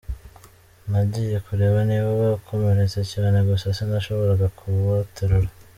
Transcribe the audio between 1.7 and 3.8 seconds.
niba bakomeretse cyane gusa